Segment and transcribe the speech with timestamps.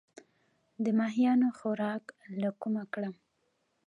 [0.83, 2.03] د ماهیانو خوراک
[2.41, 3.15] له کومه کړم؟